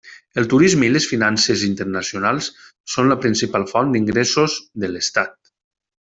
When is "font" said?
3.75-3.93